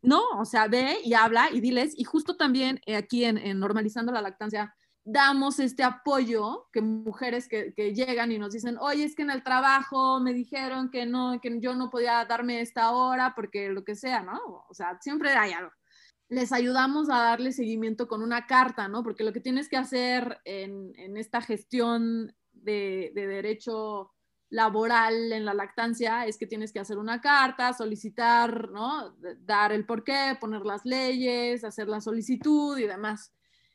[0.01, 4.11] no, o sea, ve y habla y diles, y justo también eh, aquí en, Normalizando
[4.11, 4.75] la Lactancia,
[5.05, 9.31] damos este apoyo que mujeres que, que, llegan y nos dicen, oye, es que en
[9.31, 13.83] el trabajo me dijeron que no, que yo no podía darme esta hora porque lo
[13.83, 14.65] que sea, ¿no?
[14.69, 15.71] O sea, siempre hay algo.
[16.29, 19.03] Les ayudamos a darle seguimiento con una carta, ¿no?
[19.03, 24.12] Porque lo que tienes que hacer en, en esta gestión de, de derecho
[24.53, 29.15] laboral en la lactancia es que tienes que hacer una carta, solicitar, ¿no?
[29.39, 33.33] Dar el porqué, poner las leyes, hacer la solicitud y demás.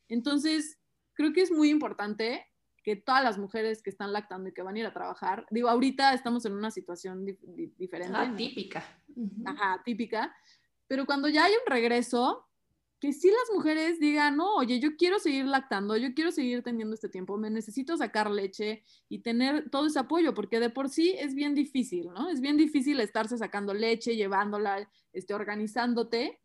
[0.09, 0.79] Entonces,
[1.15, 2.47] creo que es muy importante
[2.85, 5.69] que todas las mujeres que están lactando y que van a ir a trabajar, digo,
[5.69, 7.27] ahorita estamos en una situación
[7.77, 8.17] diferente.
[8.17, 8.85] Atípica.
[9.47, 10.33] Ajá, típica.
[10.87, 12.48] Pero cuando ya hay un regreso,
[13.01, 16.95] que si las mujeres digan, no, oye, yo quiero seguir lactando, yo quiero seguir teniendo
[16.95, 21.15] este tiempo, me necesito sacar leche y tener todo ese apoyo, porque de por sí
[21.17, 22.29] es bien difícil, ¿no?
[22.29, 26.41] Es bien difícil estarse sacando leche, llevándola, este, organizándote,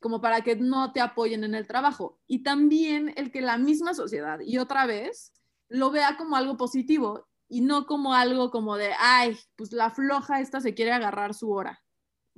[0.00, 2.20] como para que no te apoyen en el trabajo.
[2.26, 5.32] Y también el que la misma sociedad, y otra vez,
[5.68, 10.40] lo vea como algo positivo y no como algo como de, ay, pues la floja
[10.40, 11.82] esta se quiere agarrar su hora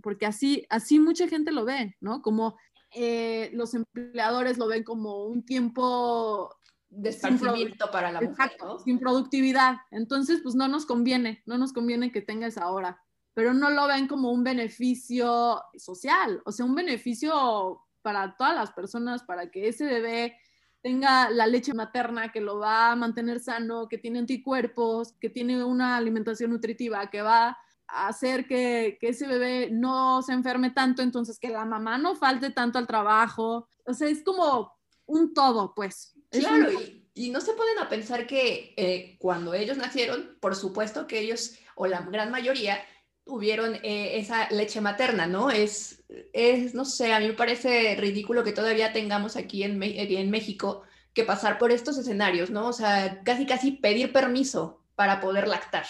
[0.01, 2.23] porque así, así mucha gente lo ve, ¿no?
[2.23, 2.57] Como
[2.95, 6.55] eh, los empleadores lo ven como un tiempo
[6.89, 8.51] de esparcimiento para la mujer.
[8.85, 9.77] sin productividad.
[9.91, 13.01] Entonces, pues no nos conviene, no nos conviene que tenga esa hora,
[13.35, 18.73] pero no lo ven como un beneficio social, o sea, un beneficio para todas las
[18.73, 20.37] personas, para que ese bebé
[20.83, 25.63] tenga la leche materna que lo va a mantener sano, que tiene anticuerpos, que tiene
[25.63, 27.57] una alimentación nutritiva, que va
[27.93, 32.79] hacer que, ese bebé no se enferme tanto, entonces que la mamá no falte tanto
[32.79, 33.69] al trabajo.
[33.85, 34.73] O sea, es como
[35.07, 36.15] un todo, pues.
[36.31, 36.71] Claro,
[37.15, 41.57] y, no se pueden a pensar que eh, cuando ellos nacieron, por supuesto que ellos,
[41.75, 42.81] o la gran mayoría,
[43.25, 45.51] tuvieron eh, esa leche materna, ¿no?
[45.51, 50.31] Es, es, no sé, a mí me parece ridículo que todavía tengamos aquí en, en
[50.31, 50.83] México
[51.15, 52.69] que pasar por estos escenarios, ¿no?
[52.69, 55.87] O sea, casi, casi pedir permiso para poder lactar.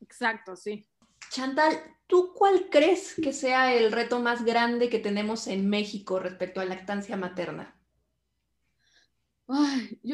[0.00, 0.86] Exacto, sí.
[1.30, 6.60] Chantal, ¿tú cuál crees que sea el reto más grande que tenemos en México respecto
[6.60, 7.76] a lactancia materna?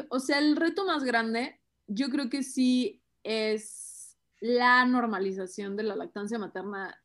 [0.08, 5.94] o sea, el reto más grande, yo creo que sí es la normalización de la
[5.94, 7.02] lactancia materna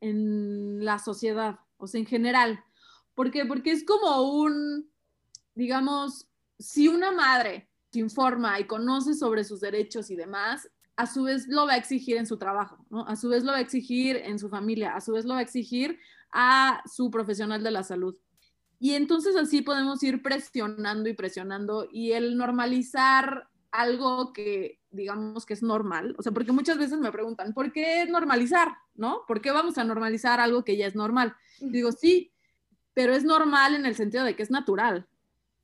[0.00, 2.62] en la sociedad, o sea, en general.
[3.14, 3.46] ¿Por qué?
[3.46, 4.90] Porque es como un,
[5.54, 10.70] digamos, si una madre se informa y conoce sobre sus derechos y demás,
[11.00, 13.06] a su vez lo va a exigir en su trabajo, ¿no?
[13.06, 15.38] A su vez lo va a exigir en su familia, a su vez lo va
[15.38, 15.98] a exigir
[16.30, 18.14] a su profesional de la salud.
[18.78, 25.54] Y entonces así podemos ir presionando y presionando y el normalizar algo que digamos que
[25.54, 28.76] es normal, o sea, porque muchas veces me preguntan, ¿por qué normalizar?
[28.94, 29.22] ¿No?
[29.26, 31.34] ¿Por qué vamos a normalizar algo que ya es normal?
[31.60, 32.34] digo, sí,
[32.92, 35.06] pero es normal en el sentido de que es natural,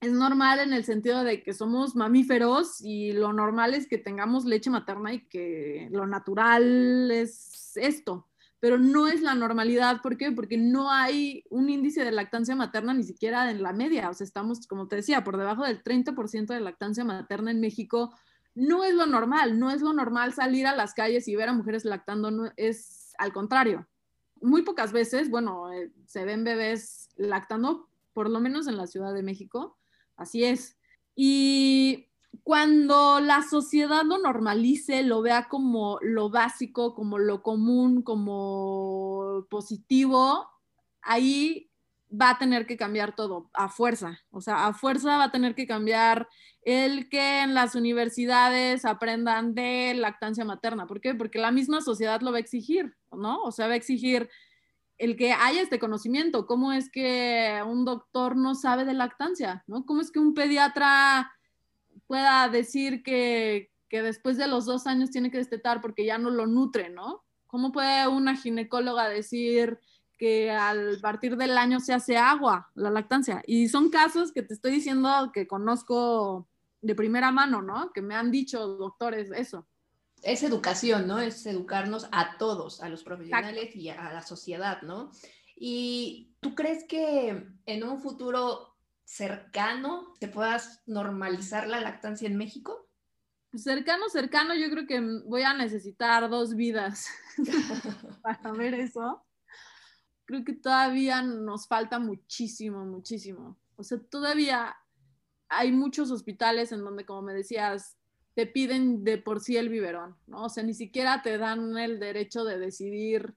[0.07, 4.45] es normal en el sentido de que somos mamíferos y lo normal es que tengamos
[4.45, 8.29] leche materna y que lo natural es esto.
[8.59, 10.01] pero no es la normalidad.
[10.03, 10.33] ¿Por qué?
[10.33, 14.09] Porque no hay un índice de lactancia materna ni siquiera en la media.
[14.11, 18.15] O sea, estamos, como te decía, por debajo del 30% de lactancia materna en México.
[18.55, 21.53] No es lo normal, no es lo normal salir a las calles y ver a
[21.53, 23.87] mujeres lactando, no, es al contrario.
[24.41, 29.13] Muy pocas veces, bueno, eh, se ven bebés lactando, por lo menos en la Ciudad
[29.13, 29.76] de México,
[30.17, 30.77] así es.
[31.15, 32.09] Y
[32.43, 40.49] cuando la sociedad lo normalice, lo vea como lo básico, como lo común, como positivo,
[41.03, 41.71] ahí
[42.09, 44.21] va a tener que cambiar todo a fuerza.
[44.31, 46.29] O sea, a fuerza va a tener que cambiar
[46.63, 50.87] el que en las universidades aprendan de lactancia materna.
[50.87, 51.15] ¿Por qué?
[51.15, 53.43] Porque la misma sociedad lo va a exigir, ¿no?
[53.43, 54.29] O sea, va a exigir
[54.99, 56.47] el que haya este conocimiento.
[56.47, 59.65] ¿Cómo es que un doctor no sabe de lactancia?
[59.67, 59.85] ¿no?
[59.85, 61.33] ¿Cómo es que un pediatra
[62.07, 66.47] pueda decir que, después de los dos años tiene que destetar porque ya no lo
[66.47, 67.25] nutre, ¿no?
[67.47, 69.79] ¿Cómo puede una ginecóloga decir
[70.19, 73.43] que al partir del año se hace agua la lactancia?
[73.47, 76.47] Y son casos que te estoy diciendo que conozco
[76.83, 77.91] de primera mano, ¿no?
[77.93, 79.67] Que me han dicho doctores eso.
[80.23, 81.19] Es educación, ¿no?
[81.19, 85.11] Es educarnos a todos, a los profesionales y a la sociedad, ¿no?
[85.55, 92.89] ¿Y tú crees que en un futuro cercano te puedas normalizar la lactancia en México?
[93.55, 97.07] Cercano, cercano, yo creo que voy a necesitar dos vidas
[98.23, 99.23] para ver eso.
[100.27, 103.57] Creo que todavía nos falta muchísimo, muchísimo.
[103.77, 104.77] O sea, todavía
[105.49, 107.97] hay muchos hospitales en donde, como me decías,
[108.37, 110.45] te piden de por sí el biberón, ¿no?
[110.45, 113.35] O sea, ni siquiera te dan el derecho de decidir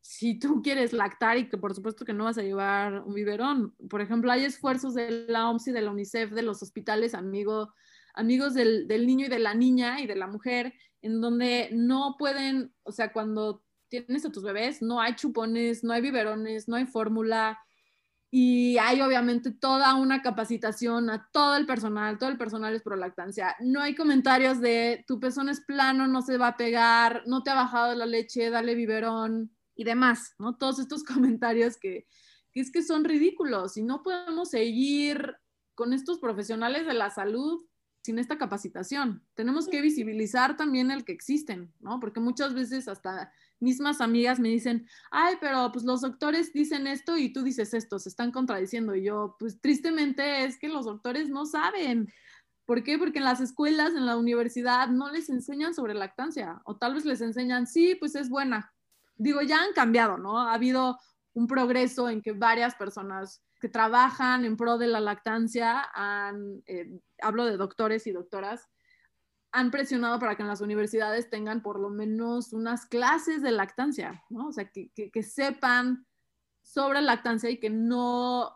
[0.00, 3.74] si tú quieres lactar y que por supuesto que no vas a llevar un biberón.
[3.90, 7.74] Por ejemplo, hay esfuerzos de la OMS y de la UNICEF, de los hospitales amigo,
[8.14, 12.14] amigos del, del, niño y de la niña y de la mujer, en donde no
[12.16, 16.76] pueden, o sea, cuando tienes a tus bebés, no hay chupones, no hay biberones, no
[16.76, 17.58] hay fórmula.
[18.30, 22.96] Y hay obviamente toda una capacitación a todo el personal, todo el personal es pro
[22.96, 23.56] lactancia.
[23.60, 27.50] No hay comentarios de tu pezón es plano, no se va a pegar, no te
[27.50, 30.56] ha bajado la leche, dale biberón y demás, ¿no?
[30.56, 32.06] Todos estos comentarios que,
[32.52, 35.36] que es que son ridículos y no podemos seguir
[35.74, 37.64] con estos profesionales de la salud
[38.02, 39.22] sin esta capacitación.
[39.34, 42.00] Tenemos que visibilizar también el que existen, ¿no?
[42.00, 47.16] Porque muchas veces hasta mismas amigas me dicen, ay, pero pues los doctores dicen esto
[47.16, 48.94] y tú dices esto, se están contradiciendo.
[48.94, 52.12] Y yo, pues tristemente es que los doctores no saben.
[52.64, 52.98] ¿Por qué?
[52.98, 57.04] Porque en las escuelas, en la universidad, no les enseñan sobre lactancia o tal vez
[57.04, 58.72] les enseñan, sí, pues es buena,
[59.16, 60.38] digo, ya han cambiado, ¿no?
[60.40, 60.98] Ha habido
[61.34, 67.00] un progreso en que varias personas que trabajan en pro de la lactancia, han, eh,
[67.20, 68.68] hablo de doctores y doctoras,
[69.56, 74.22] han presionado para que en las universidades tengan por lo menos unas clases de lactancia,
[74.28, 74.48] ¿no?
[74.48, 76.06] O sea, que, que, sepan
[76.60, 78.54] sobre lactancia y que no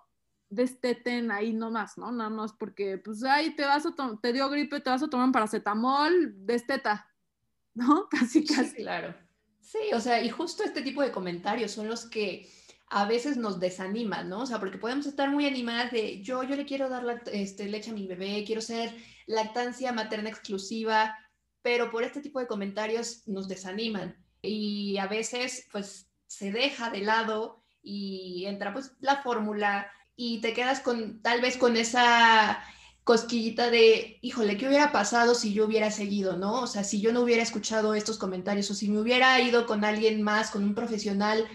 [0.50, 2.12] desteten ahí nomás, ¿no?
[2.12, 5.24] Nada más porque, pues, ahí te vas a te dio gripe, te vas a tomar
[5.24, 7.08] un paracetamol, desteta,
[7.74, 8.06] ¿no?
[8.10, 8.76] Casi, casi.
[8.76, 9.14] claro.
[9.58, 12.46] Sí, o sea, y justo este tipo de comentarios son los que
[12.90, 14.40] a veces nos desaniman, ¿no?
[14.40, 17.90] O sea, porque podemos estar muy animadas de yo, yo le quiero dar este, leche
[17.90, 18.94] a mi bebé, quiero ser
[19.30, 21.16] lactancia materna exclusiva,
[21.62, 27.00] pero por este tipo de comentarios nos desaniman y a veces pues se deja de
[27.00, 32.62] lado y entra pues la fórmula y te quedas con tal vez con esa
[33.04, 36.62] cosquillita de, híjole, ¿qué hubiera pasado si yo hubiera seguido, no?
[36.62, 39.84] O sea, si yo no hubiera escuchado estos comentarios o si me hubiera ido con
[39.84, 41.48] alguien más, con un profesional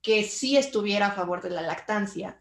[0.00, 2.38] que sí estuviera a favor de la lactancia.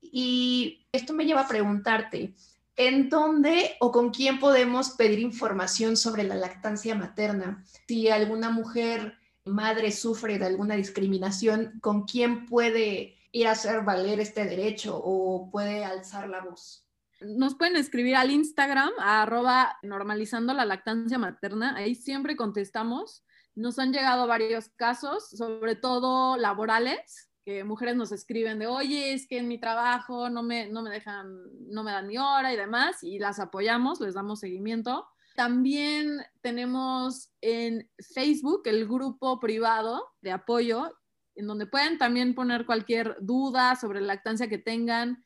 [0.00, 2.34] Y esto me lleva a preguntarte,
[2.78, 7.64] ¿en dónde o con quién podemos pedir información sobre la lactancia materna?
[7.86, 14.20] Si alguna mujer, madre, sufre de alguna discriminación, ¿con quién puede ir a hacer valer
[14.20, 16.86] este derecho o puede alzar la voz?
[17.20, 21.76] Nos pueden escribir al Instagram, arroba normalizando la lactancia materna.
[21.76, 23.24] Ahí siempre contestamos.
[23.56, 27.28] Nos han llegado varios casos, sobre todo laborales,
[27.64, 31.36] mujeres nos escriben de, oye, es que en mi trabajo no me, no me dejan,
[31.68, 35.06] no me dan ni hora y demás, y las apoyamos, les damos seguimiento.
[35.36, 40.92] También tenemos en Facebook el grupo privado de apoyo,
[41.34, 45.22] en donde pueden también poner cualquier duda sobre lactancia que tengan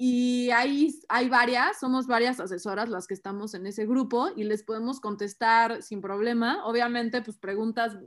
[0.00, 4.62] y ahí hay varias, somos varias asesoras las que estamos en ese grupo y les
[4.62, 6.64] podemos contestar sin problema.
[6.66, 7.98] Obviamente, pues preguntas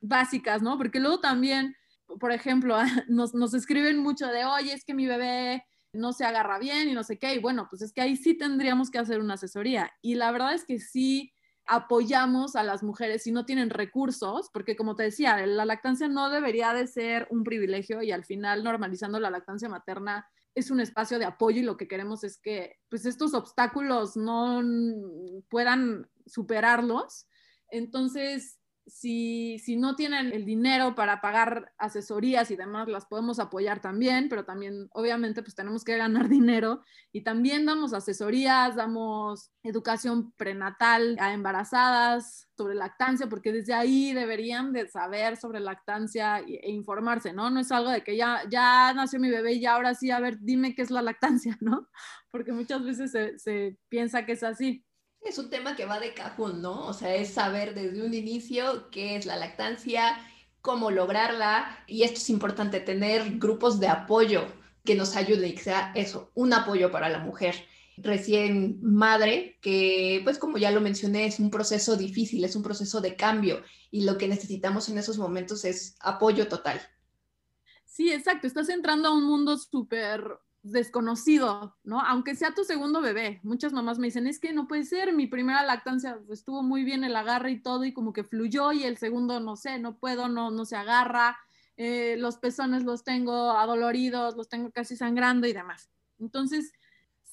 [0.00, 0.78] básicas, ¿no?
[0.78, 1.74] Porque luego también,
[2.20, 2.76] por ejemplo,
[3.08, 6.94] nos, nos escriben mucho de, oye, es que mi bebé no se agarra bien y
[6.94, 7.34] no sé qué.
[7.34, 9.92] Y bueno, pues es que ahí sí tendríamos que hacer una asesoría.
[10.00, 11.32] Y la verdad es que sí,
[11.66, 16.30] apoyamos a las mujeres si no tienen recursos, porque como te decía, la lactancia no
[16.30, 21.18] debería de ser un privilegio y al final normalizando la lactancia materna es un espacio
[21.18, 24.62] de apoyo y lo que queremos es que pues estos obstáculos no
[25.48, 27.26] puedan superarlos.
[27.70, 33.80] Entonces, si, si, no tienen el dinero para pagar asesorías y demás, las podemos apoyar
[33.80, 40.32] también, pero también obviamente pues tenemos que ganar dinero y también damos asesorías, damos educación
[40.32, 47.32] prenatal a embarazadas sobre lactancia, porque desde ahí deberían de saber sobre lactancia e, informarse,
[47.32, 47.50] ¿no?
[47.50, 50.38] No es algo de que ya, ya nació mi bebé y ahora sí, a ver,
[50.40, 51.88] dime qué es la lactancia, ¿no?
[52.30, 54.84] Porque muchas veces se, se piensa que es así.
[55.24, 56.86] Es un tema que va de cajón, ¿no?
[56.86, 60.18] O sea, es saber desde un inicio qué es la lactancia,
[60.60, 64.46] cómo lograrla, y esto es importante, tener grupos de apoyo
[64.84, 67.54] que nos ayuden y que sea eso, un apoyo para la mujer
[67.96, 73.00] recién madre, que pues como ya lo mencioné, es un proceso difícil, es un proceso
[73.00, 76.80] de cambio y lo que necesitamos en esos momentos es apoyo total.
[77.84, 80.24] Sí, exacto, estás entrando a un mundo súper
[80.62, 82.00] desconocido, ¿no?
[82.00, 83.40] Aunque sea tu segundo bebé.
[83.42, 87.04] Muchas mamás me dicen, es que no puede ser, mi primera lactancia estuvo muy bien
[87.04, 90.28] el agarre y todo y como que fluyó y el segundo, no sé, no puedo,
[90.28, 91.36] no, no se agarra,
[91.76, 95.90] eh, los pezones los tengo adoloridos, los tengo casi sangrando y demás.
[96.20, 96.72] Entonces,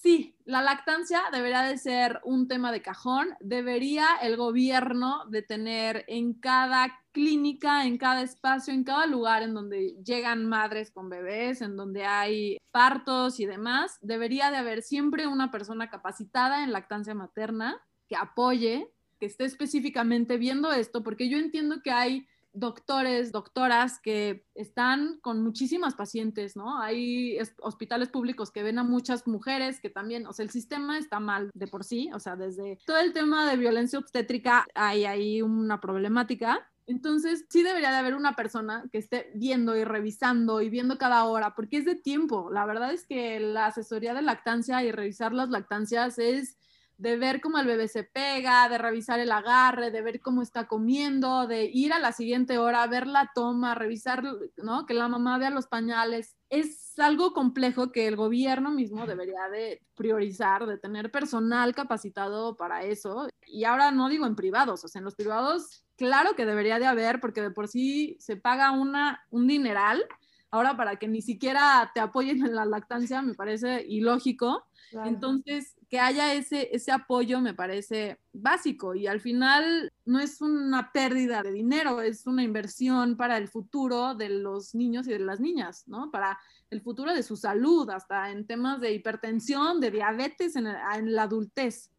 [0.01, 6.05] sí, la lactancia debería de ser un tema de cajón, debería el gobierno de tener
[6.07, 11.61] en cada clínica, en cada espacio, en cada lugar en donde llegan madres con bebés,
[11.61, 17.13] en donde hay partos y demás, debería de haber siempre una persona capacitada en lactancia
[17.13, 23.99] materna que apoye, que esté específicamente viendo esto, porque yo entiendo que hay doctores, doctoras
[23.99, 26.81] que están con muchísimas pacientes, ¿no?
[26.81, 31.19] Hay hospitales públicos que ven a muchas mujeres que también, o sea, el sistema está
[31.19, 35.41] mal de por sí, o sea, desde todo el tema de violencia obstétrica hay ahí
[35.41, 36.69] una problemática.
[36.87, 41.23] Entonces, sí debería de haber una persona que esté viendo y revisando y viendo cada
[41.25, 42.49] hora, porque es de tiempo.
[42.51, 46.57] La verdad es que la asesoría de lactancia y revisar las lactancias es
[46.99, 50.67] de ver cómo el bebé se pega, de revisar el agarre, de ver cómo está
[50.67, 54.21] comiendo, de ir a la siguiente hora, ver la toma, revisar,
[54.57, 54.85] ¿no?
[54.85, 56.35] Que la mamá vea los pañales.
[56.49, 62.83] Es algo complejo que el gobierno mismo debería de priorizar, de tener personal capacitado para
[62.83, 63.29] eso.
[63.47, 66.87] Y ahora no digo en privados, o sea, en los privados, claro que debería de
[66.87, 70.03] haber, porque de por sí se paga una, un dineral.
[70.51, 74.65] Ahora, para que ni siquiera te apoyen en la lactancia, me parece ilógico.
[75.05, 80.91] Entonces, que haya ese, ese apoyo me parece básico y al final no es una
[80.91, 85.39] pérdida de dinero, es una inversión para el futuro de los niños y de las
[85.39, 86.11] niñas, ¿no?
[86.11, 91.13] Para el futuro de su salud, hasta en temas de hipertensión, de diabetes en, en
[91.13, 91.91] la adultez.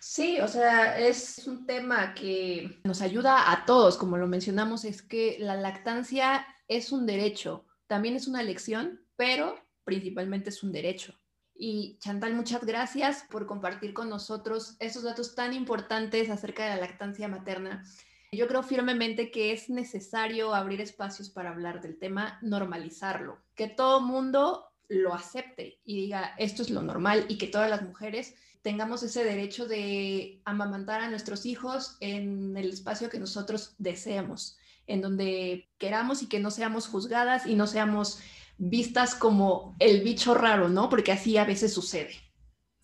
[0.00, 5.02] Sí, o sea, es un tema que nos ayuda a todos, como lo mencionamos, es
[5.02, 11.14] que la lactancia es un derecho, también es una elección, pero principalmente es un derecho.
[11.58, 16.80] Y Chantal, muchas gracias por compartir con nosotros esos datos tan importantes acerca de la
[16.82, 17.84] lactancia materna.
[18.32, 24.00] Yo creo firmemente que es necesario abrir espacios para hablar del tema, normalizarlo, que todo
[24.00, 29.02] mundo lo acepte y diga esto es lo normal y que todas las mujeres tengamos
[29.02, 35.68] ese derecho de amamantar a nuestros hijos en el espacio que nosotros deseamos, en donde
[35.78, 38.20] queramos y que no seamos juzgadas y no seamos
[38.58, 40.88] vistas como el bicho raro, ¿no?
[40.88, 42.14] Porque así a veces sucede.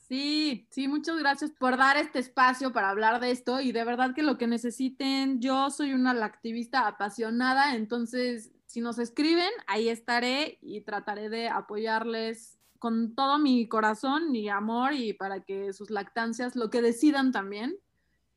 [0.09, 4.15] Sí, sí, muchas gracias por dar este espacio para hablar de esto y de verdad
[4.15, 10.59] que lo que necesiten, yo soy una activista apasionada, entonces si nos escriben, ahí estaré
[10.61, 16.57] y trataré de apoyarles con todo mi corazón y amor y para que sus lactancias,
[16.57, 17.77] lo que decidan también,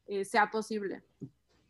[0.08, 1.04] eh, sea posible.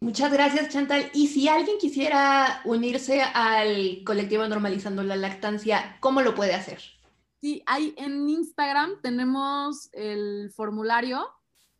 [0.05, 1.09] Muchas gracias, Chantal.
[1.15, 6.79] Y si alguien quisiera unirse al colectivo Normalizando la Lactancia, ¿cómo lo puede hacer?
[7.41, 11.27] Sí, ahí en Instagram tenemos el formulario,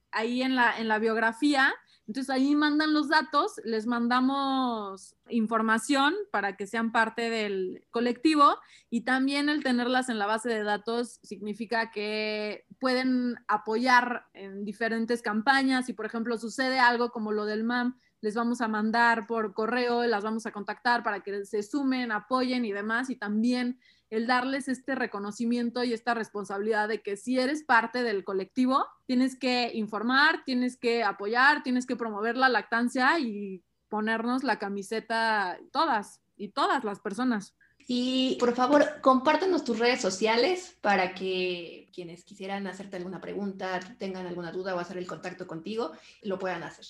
[0.09, 1.71] ahí en la, en la biografía.
[2.07, 8.57] Entonces ahí mandan los datos, les mandamos información para que sean parte del colectivo
[8.89, 15.21] y también el tenerlas en la base de datos significa que pueden apoyar en diferentes
[15.21, 15.85] campañas.
[15.85, 20.03] Si por ejemplo sucede algo como lo del MAM, les vamos a mandar por correo,
[20.07, 24.67] las vamos a contactar para que se sumen, apoyen y demás, y también el darles
[24.67, 30.43] este reconocimiento y esta responsabilidad de que si eres parte del colectivo, tienes que informar,
[30.43, 36.83] tienes que apoyar, tienes que promover la lactancia y ponernos la camiseta todas y todas
[36.83, 37.55] las personas.
[37.87, 44.25] Y por favor, compártanos tus redes sociales para que quienes quisieran hacerte alguna pregunta, tengan
[44.25, 45.91] alguna duda o hacer el contacto contigo,
[46.23, 46.87] lo puedan hacer.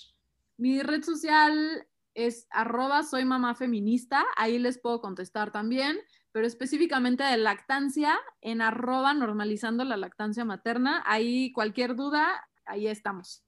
[0.56, 5.98] Mi red social es arroba soy mamá feminista, ahí les puedo contestar también,
[6.32, 13.42] pero específicamente de lactancia en arroba normalizando la lactancia materna, ahí cualquier duda, ahí estamos.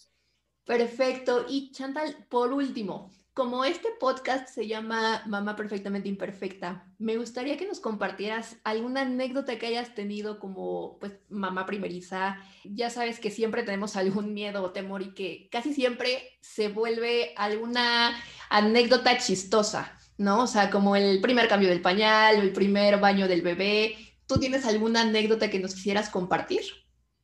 [0.65, 1.47] Perfecto.
[1.49, 7.69] Y Chantal, por último, como este podcast se llama Mamá Perfectamente Imperfecta, me gustaría que
[7.69, 12.43] nos compartieras alguna anécdota que hayas tenido como pues mamá primeriza.
[12.65, 17.33] Ya sabes que siempre tenemos algún miedo o temor y que casi siempre se vuelve
[17.37, 18.21] alguna
[18.51, 20.43] anécdota chistosa, ¿no?
[20.43, 23.97] O sea, como el primer cambio del pañal el primer baño del bebé.
[24.27, 26.63] ¿Tú tienes alguna anécdota que nos quisieras compartir?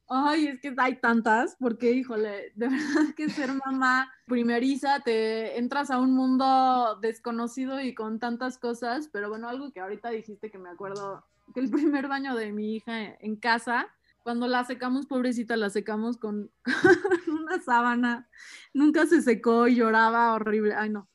[0.08, 5.90] Ay, es que hay tantas, porque híjole, de verdad que ser mamá primeriza, te entras
[5.90, 10.58] a un mundo desconocido y con tantas cosas, pero bueno, algo que ahorita dijiste que
[10.58, 11.24] me acuerdo,
[11.54, 13.88] que el primer baño de mi hija en casa,
[14.22, 16.50] cuando la secamos, pobrecita, la secamos con,
[17.26, 18.28] una sábana,
[18.74, 21.08] nunca se secó y lloraba horrible, ay no,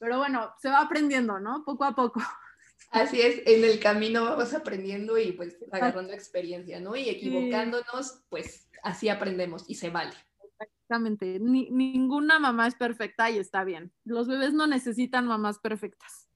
[0.00, 1.62] pero bueno, se va aprendiendo, ¿no?
[1.62, 2.20] Poco a poco.
[2.90, 6.96] Así es, en el camino vamos aprendiendo y pues agarrando experiencia, ¿no?
[6.96, 10.12] Y equivocándonos, pues así aprendemos y se vale.
[10.58, 13.92] Exactamente, ninguna mamá es perfecta y está bien.
[14.04, 16.28] Los bebés no necesitan mamás perfectas.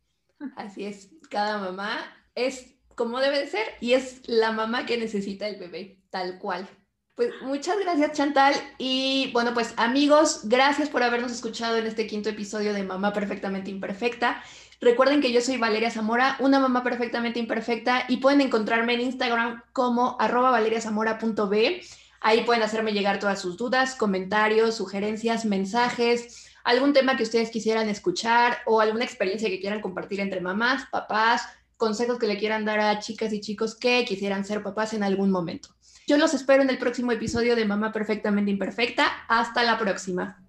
[0.55, 1.99] Así es, cada mamá
[2.37, 6.69] es como debe de ser y es la mamá que necesita el bebé, tal cual.
[7.17, 12.29] Pues muchas gracias Chantal y bueno pues amigos, gracias por habernos escuchado en este quinto
[12.29, 14.43] episodio de Mamá Perfectamente Imperfecta.
[14.85, 19.62] Recuerden que yo soy Valeria Zamora, una mamá perfectamente imperfecta y pueden encontrarme en Instagram
[19.72, 21.80] como arroba valeriazamora.b.
[22.20, 27.89] Ahí pueden hacerme llegar todas sus dudas, comentarios, sugerencias, mensajes, algún tema que ustedes quisieran
[27.89, 32.80] escuchar o alguna experiencia que quieran compartir entre mamás, papás, consejos que le quieran dar
[32.80, 35.70] a chicas y chicos que quisieran ser papás en algún momento.
[36.07, 39.07] Yo los espero en el próximo episodio de Mamá Perfectamente Imperfecta.
[39.28, 40.45] Hasta la próxima.